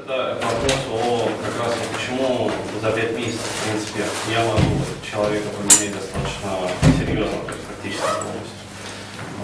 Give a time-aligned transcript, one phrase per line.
[0.00, 2.50] Это вопрос о как раз почему
[2.80, 8.64] за пять месяцев, в принципе, я могу человека поменять достаточно серьезно, то есть практически полностью.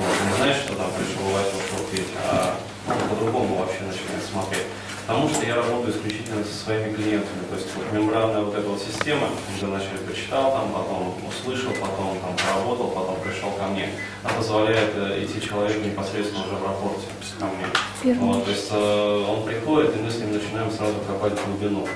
[0.01, 0.17] Вот.
[0.17, 2.57] Не знаешь, что там пришел Вася, ушел Петя, а
[2.89, 4.65] он по-другому вообще начинает смотреть.
[5.07, 7.42] Потому что я работаю исключительно со своими клиентами.
[7.49, 12.19] То есть вот мембранная вот эта вот система, когда вначале прочитал, там, потом услышал, потом
[12.19, 13.90] там поработал, потом пришел ко мне.
[14.24, 17.06] Она позволяет э, идти человеку непосредственно уже в рапорте
[17.38, 18.15] ко мне.
[18.15, 21.87] Вот, то есть э, он приходит, и мы с ним начинаем сразу копать глубину.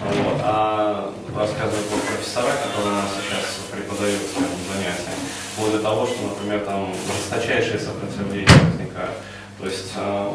[0.00, 0.40] Вот.
[0.42, 4.22] А рассказывают вот профессора, которые у нас сейчас преподают
[4.72, 5.14] занятия,
[5.58, 9.16] вот для того, что, например, там жесточайшие сопротивления возникают.
[9.60, 10.32] То есть э,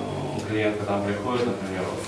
[0.47, 2.03] клиентка там приходит, например, вот,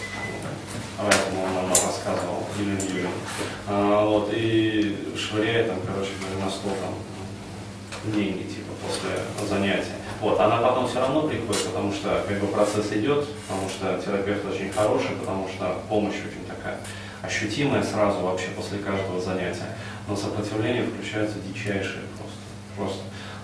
[0.98, 8.14] поэтому он нам рассказывал, Елена Юрьевна, вот, и швыряет там, короче говоря, на стол там
[8.14, 9.98] деньги, типа, после занятия.
[10.22, 14.46] Вот, она потом все равно приходит, потому что как бы процесс идет, потому что терапевт
[14.46, 16.80] очень хороший, потому что помощь очень такая
[17.22, 19.76] ощутимая сразу вообще после каждого занятия.
[20.08, 22.38] Но сопротивление включается дичайшее просто.
[22.76, 23.04] просто.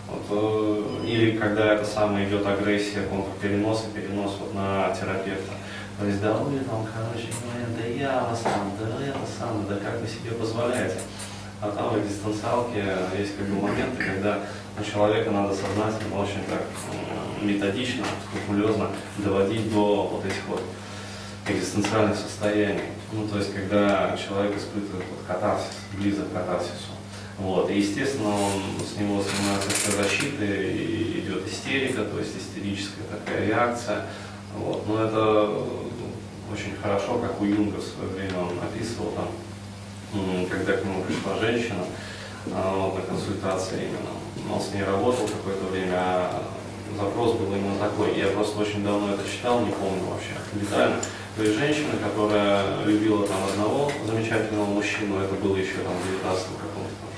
[0.09, 5.53] Вот, э, или когда это самое идет агрессия, контрперенос и перенос вот на терапевта.
[5.99, 10.01] То есть, да там, короче говоря, да я вас там, да это самое, да как
[10.01, 10.99] вы себе позволяете.
[11.61, 12.83] А там в дистанциалке
[13.17, 14.39] есть как бы моменты, когда
[14.77, 16.63] ну, человека надо сознательно, очень так
[17.41, 20.61] методично, скрупулезно доводить до вот этих вот
[21.47, 22.81] экзистенциальных состояний.
[23.11, 26.93] Ну, то есть, когда человек испытывает вот катарсис, близок к катарсису.
[27.37, 27.69] Вот.
[27.69, 33.45] И, естественно, он, с него снимается все защиты, и идет истерика, то есть истерическая такая
[33.47, 34.05] реакция.
[34.57, 34.87] Вот.
[34.87, 35.49] Но это
[36.51, 39.29] очень хорошо, как у Юнга в свое время он описывал, там,
[40.49, 41.83] когда к нему пришла женщина
[42.51, 44.53] а, на консультации именно.
[44.53, 46.43] Он с ней работал какое-то время, а
[46.99, 48.17] запрос был именно такой.
[48.17, 50.97] Я просто очень давно это читал, не помню вообще детально.
[51.35, 56.45] То есть женщина, которая любила там одного замечательного мужчину, это было еще там в 19
[56.45, 57.12] каком-то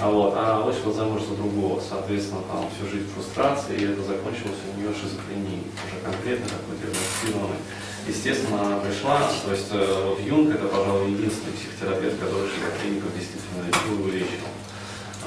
[0.00, 4.56] а, вот, а вышла замуж за другого, соответственно, там всю жизнь фрустрации, и это закончилось
[4.72, 7.60] у нее шизофренией, уже конкретно такой диагностированной.
[8.08, 13.60] Естественно, она пришла, то есть э, вот Юнг это, пожалуй, единственный психотерапевт, который шизофреников действительно
[13.68, 14.48] лечил и вылечил.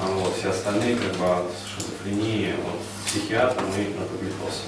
[0.00, 4.66] А вот все остальные как бы от шизофрении, вот психиатр мы напоглифосы.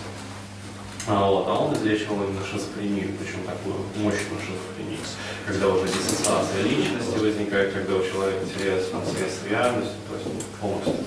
[1.09, 4.99] А, вот, а он излечивал именно шизофрению, причем такую мощную шизофрению,
[5.47, 10.41] когда уже диссоциация личности возникает, когда у человека теряется связь с реальностью, то есть ну,
[10.61, 11.06] полностью.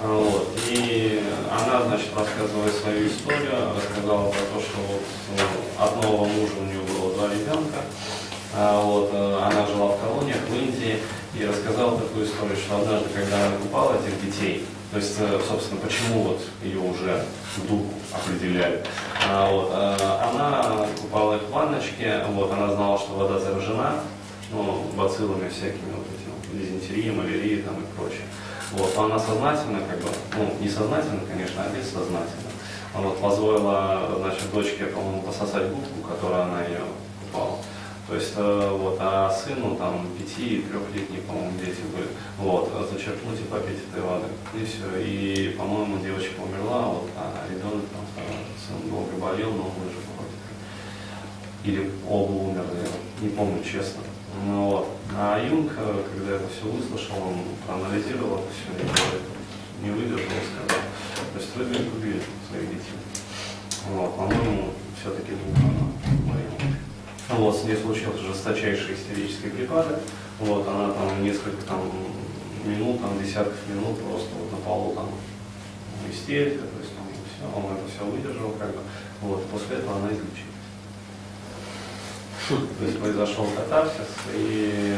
[0.00, 0.52] А, вот.
[0.68, 6.52] И она, значит, рассказывая свою историю, рассказала про то, что вот ну, от нового мужа
[6.60, 7.80] у нее было два ребенка,
[8.54, 10.98] а, вот, э, она жила в колониях в Индии
[11.34, 15.80] и рассказала такую историю, что однажды, когда она купала этих детей, то есть, э, собственно,
[15.80, 17.24] почему вот ее уже
[17.56, 18.82] в духу определяли.
[19.28, 23.96] А, вот, а, она купала их в ванночке, вот, она знала, что вода заражена,
[24.50, 28.24] ну, бациллами всякими, вот этим, дизентерией, малярией там и прочее.
[28.72, 32.48] Вот, но она сознательно, как бы, ну, не сознательно, конечно, а бессознательно.
[32.94, 36.80] Вот, позволила, значит, дочке, по-моему, пососать губку, которую она ее.
[38.08, 42.08] То есть, э, вот, а сыну там пяти, трехлетние, по-моему, дети были,
[42.38, 44.28] вот, зачерпнуть и попить этой воды.
[44.54, 44.98] И все.
[44.98, 48.24] И, по-моему, девочка умерла, вот, а ребенок там,
[48.56, 50.32] сын долго болел, но выжил вроде
[51.64, 52.88] Или оба умерли,
[53.20, 54.00] не помню честно.
[54.42, 54.88] Ну, вот.
[55.14, 59.28] А Юнг, э, когда это все выслушал, он проанализировал это все и говорит,
[59.82, 60.82] не выдержал, сказал,
[61.34, 62.96] то есть вы убили своих детей.
[63.90, 65.77] Вот, по-моему, все-таки она
[67.28, 70.00] вот, с ней случился жесточайший истерический припадок.
[70.40, 71.80] Вот, она там несколько там,
[72.64, 75.08] минут, там, десятков минут просто вот на полу там
[76.10, 78.80] истерика, то есть там, все, он это все выдержал, как бы.
[79.20, 80.48] Вот, после этого она излечилась.
[82.78, 84.96] То есть произошел катарсис, и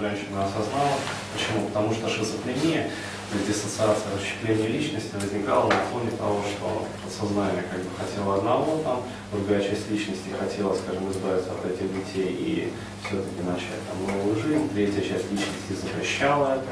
[0.00, 0.96] женщина осознала,
[1.32, 1.66] почему?
[1.68, 2.90] Потому что шизофрения
[3.38, 9.02] диссоциация, расщепление личности возникало на фоне того, что подсознание как бы хотело одного, там,
[9.32, 12.72] другая часть личности хотела, скажем, избавиться от этих детей и
[13.06, 16.66] все-таки начать там новую жизнь, третья часть личности запрещала это.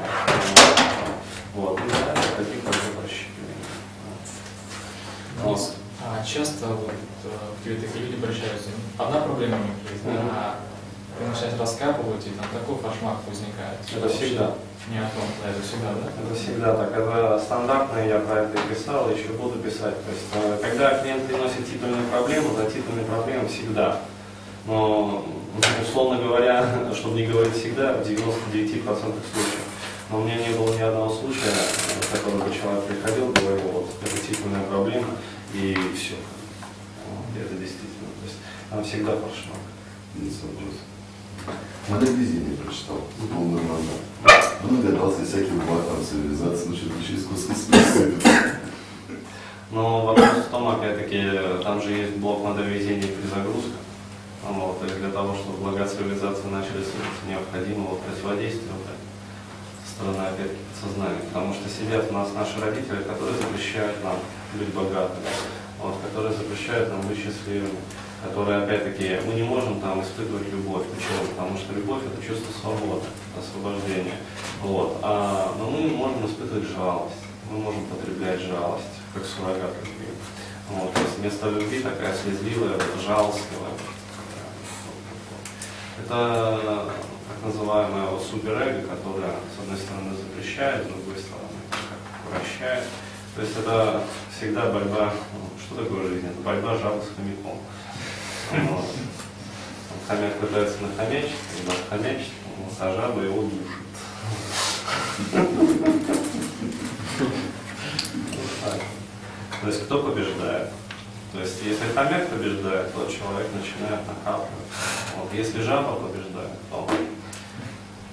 [1.55, 3.65] Вот, и да, таких как бы расщеплений.
[5.43, 5.75] Вот.
[6.01, 6.91] А часто вот,
[7.25, 10.59] э, к тебе такие люди обращаются, одна проблема у них есть, а
[11.19, 13.77] ты начинаешь раскапывать, и там такой фашмак возникает.
[13.91, 14.55] Это всегда.
[14.87, 16.07] Не о том, да, это всегда, да?
[16.15, 16.91] Это всегда так.
[16.97, 19.93] Это стандартно, я про это писал, еще буду писать.
[20.05, 23.99] То есть, э, когда клиент приносит титульную проблему, за титульную проблему всегда.
[24.65, 25.25] Но,
[25.83, 29.67] условно говоря, чтобы не говорить всегда, в 99% случаев.
[30.09, 31.53] Но у меня не было ни одного случая,
[32.01, 35.09] в котором бы человек приходил, говорил, вот, это титульная проблема,
[35.53, 36.15] и все.
[37.35, 38.09] Это действительно.
[38.21, 38.37] То есть,
[38.71, 39.59] там всегда форшмак.
[40.15, 40.31] Не
[41.87, 43.01] Модель везения прочитал,
[43.33, 43.79] полный роман.
[44.61, 47.55] Ну, догадался всяким матом цивилизации, ну, что-то еще искусство
[49.71, 53.77] Но вопрос в том, опять-таки, там же есть блок модель везения и перезагрузка.
[54.43, 58.85] Вот, и для того, чтобы блага цивилизации начали слышаться, необходимо вот противодействие вот
[59.85, 61.21] со стороны, опять-таки, подсознания.
[61.31, 64.15] Потому что сидят у нас наши родители, которые запрещают нам
[64.53, 65.27] быть богатыми,
[65.81, 67.79] вот, которые запрещают нам быть счастливыми,
[68.23, 70.83] которые, опять-таки, мы не можем там испытывать любовь.
[70.87, 71.27] Почему?
[71.29, 73.05] Потому что любовь– это чувство свободы,
[73.37, 74.17] освобождения.
[74.61, 74.99] Вот.
[75.01, 77.15] А, но мы можем испытывать жалость,
[77.49, 80.07] мы можем потреблять жалость, как суррогат любви.
[80.69, 80.93] Вот.
[80.93, 83.71] То есть вместо любви такая слезливая, жалостливая,
[86.03, 86.85] это
[87.27, 92.83] так называемое вот суперэго, которое с одной стороны запрещает, с другой стороны как прощает.
[93.35, 94.03] То есть это
[94.35, 96.27] всегда борьба, ну, что такое жизнь?
[96.27, 97.09] Это борьба жабы с.
[100.07, 102.31] Хомяк пытается нахомячить, когда хомячит,
[102.79, 103.67] а жаба его душит.
[109.61, 110.69] То есть кто побеждает?
[111.31, 114.49] То есть если хомяк побеждает, то человек начинает накапливать.
[115.15, 115.31] Вот.
[115.31, 116.89] Если жаба побеждает, то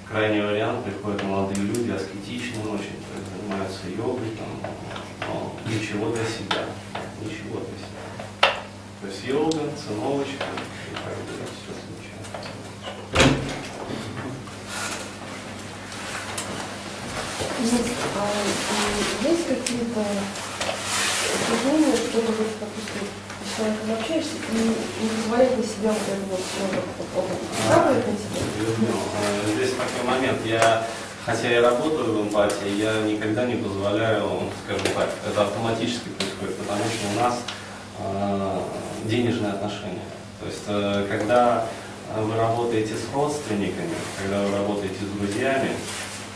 [0.06, 2.96] крайний вариант приходят молодые люди, аскетичные очень,
[3.32, 4.70] занимаются йогой, там,
[5.28, 6.66] но ничего для себя.
[7.22, 7.96] Ничего для себя.
[9.00, 10.36] То есть йога, все случается.
[17.60, 20.00] Есть, а, есть какие-то
[21.34, 23.08] упражнения, чтобы, вот, допустим,
[23.42, 27.32] с человеком общаешься и не позволять на себя вот это вот много
[27.68, 29.56] накапливать на себя.
[29.56, 30.38] Здесь такой момент.
[30.44, 30.86] Я,
[31.24, 36.84] хотя я работаю в эмпатии, я никогда не позволяю, скажем так, это автоматически происходит, потому
[36.84, 37.38] что у нас
[37.98, 38.60] э,
[39.06, 40.04] денежные отношения.
[40.40, 41.66] То есть, э, когда
[42.16, 45.70] вы работаете с родственниками, когда вы работаете с друзьями,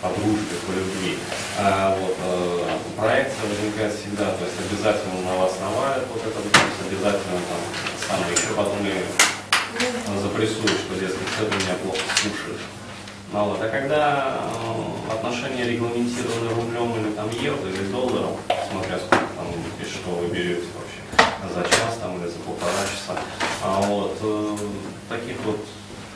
[0.00, 1.18] по дружбе, по любви.
[1.58, 6.86] А, вот, э, проекция возникает всегда, то есть обязательно на вас навалят вот это, вот,
[6.88, 7.60] обязательно там
[8.08, 12.64] самое еще потом и запрессуют, что, дескать, ты меня плохо слушаешь.
[13.32, 13.62] Ну, вот.
[13.62, 14.40] А когда
[15.08, 18.36] э, отношения регламентированы рублем или там евро или долларом,
[18.70, 19.46] смотря сколько там
[19.78, 23.20] и что вы берете вообще, за час там или за полтора часа,
[23.62, 24.56] а вот э,
[25.08, 25.58] таких вот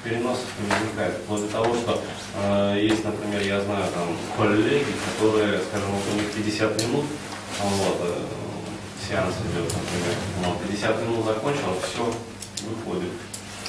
[0.04, 1.14] переносов не возникает.
[1.24, 2.02] Вплоть до того, что
[2.36, 7.04] э, есть, например, я знаю там коллеги, которые, скажем, вот у них 50 минут,
[7.60, 8.22] а вот, э,
[9.08, 12.04] сеанс идет, например, но 50 минут закончил, все,
[12.68, 13.12] выходит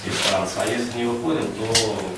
[0.06, 0.62] из транса.
[0.62, 1.66] А если не выходим, то,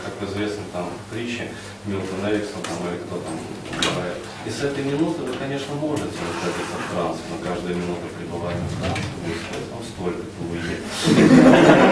[0.04, 1.48] как известно, там притчи
[1.86, 3.40] Милтон Эриксон там, или кто там
[3.72, 4.18] говорит.
[4.46, 8.80] И с этой минуты вы, конечно, можете выходить от транса, но каждая минута пребывания в
[8.80, 11.87] трансе будет стоить вам столько-то уедет.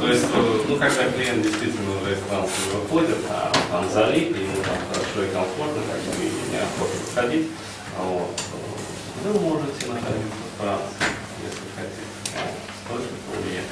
[0.00, 0.26] То есть,
[0.68, 5.28] ну, когда клиент действительно уже из транса выходит, а залип, и ему там хорошо и
[5.32, 7.48] комфортно, как бы, и неохота выходить,
[7.98, 8.30] вот,
[9.24, 10.82] вы можете находиться в трансе,
[11.42, 12.04] если хотите.
[12.84, 13.12] Столько
[13.44, 13.68] уедет.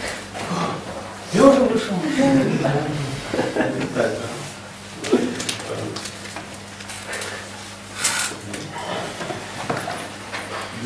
[1.32, 1.96] Я уже вышел.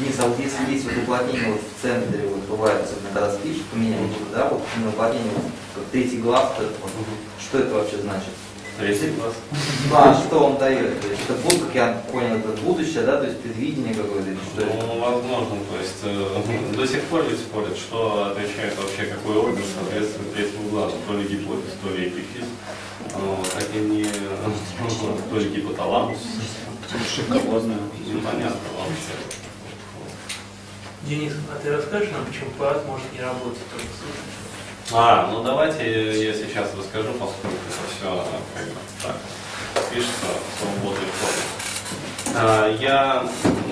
[0.00, 3.60] Денис, а вот если есть вот уплотнение вот в центре, вот бывает, особенно когда спишь,
[3.70, 6.90] поменяешь, да, вот уплотнение, вот, как третий глаз, вот, вот,
[7.38, 8.32] что это вообще значит?
[8.78, 9.12] Третий.
[9.18, 11.02] Ну, а что он дает?
[11.02, 14.38] То есть это будет, как я понял, это будущее, да, то есть предвидение какое-то, или
[14.38, 14.86] что это?
[14.86, 19.62] Ну, возможно, то есть э, до сих пор ведь спорят, что отвечает вообще какой орган
[19.76, 22.48] соответствует третьему глазу, то ли гипофиз, то ли эпифиз,
[23.16, 24.04] вот, так и не,
[25.30, 26.20] то ли гипоталамус,
[27.14, 27.76] Шикарно.
[28.06, 29.49] непонятно вообще.
[31.04, 34.92] Денис, а ты расскажешь нам, почему ПАС может не работать только слушать?
[34.92, 38.24] А, ну давайте я сейчас расскажу, поскольку это все
[39.02, 39.16] так
[39.90, 40.26] пишется
[40.58, 42.34] свободой формы.
[42.36, 43.26] А, Я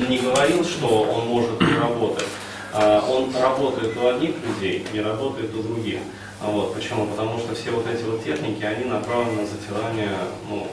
[0.09, 2.27] не говорил, что он может не работать.
[2.73, 6.01] А, Он работает у одних людей, не работает у других.
[6.41, 6.75] А Вот.
[6.75, 7.07] Почему?
[7.07, 10.17] Потому что все вот эти вот техники, они направлены на затирание,
[10.49, 10.69] ну,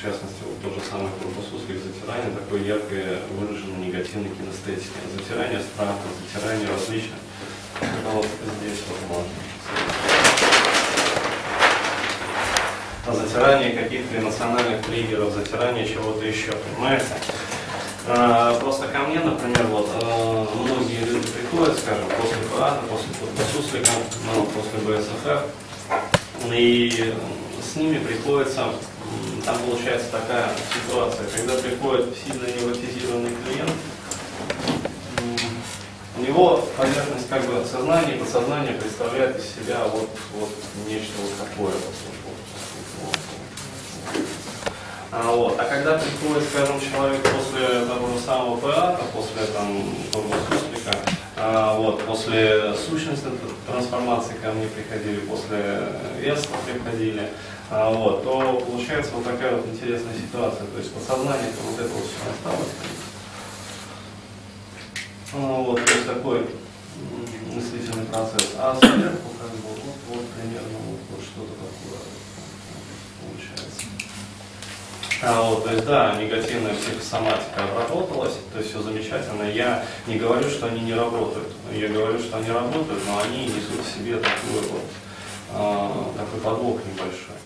[0.00, 4.96] в частности, вот тот же самый корпусусских затирание, такой яркой выраженной негативной кинестетики.
[5.12, 7.20] Затирание страха, затирание различных.
[7.82, 9.32] А вот здесь вот можно.
[13.06, 17.04] А затирание каких-то эмоциональных триггеров, затирание чего-то еще, понимаете?
[18.08, 23.08] А, Просто ко мне, например, вот э, многие люди приходят, скажем, после ПАДа, после
[23.52, 23.90] Суслика,
[24.34, 25.44] ну, после БСФР,
[26.54, 27.14] и
[27.62, 28.72] с ними приходится,
[29.44, 33.72] там получается такая ситуация, когда приходит сильно невротизированный клиент,
[36.16, 40.50] у него его поверхность как бы сознание и подсознание представляет из себя вот, вот
[40.86, 41.72] нечто вот такое.
[41.72, 42.36] Вот, вот,
[43.02, 43.16] вот.
[45.12, 45.58] А, вот.
[45.58, 50.96] а когда приходит, скажем, человек после того же самого пиата, после там, того суслика,
[51.36, 55.82] а, вот, после сущностной тр- трансформации ко мне приходили, после
[56.18, 57.28] веса приходили,
[57.72, 60.66] а, вот, то получается вот такая вот интересная ситуация.
[60.66, 62.68] То есть подсознание вот это вот все осталось.
[65.32, 66.46] А, Вот, то есть такой
[67.54, 68.54] мыслительный процесс.
[68.58, 72.00] А сверху как бы вот, вот примерно вот, вот что-то такое
[73.22, 73.86] получается.
[75.22, 79.44] А, вот, то есть, да, негативная психосоматика обработалась, то есть все замечательно.
[79.44, 81.48] Я не говорю, что они не работают.
[81.72, 84.82] Я говорю, что они работают, но они несут в себе такой вот,
[85.52, 87.40] а, такой подвох небольшой.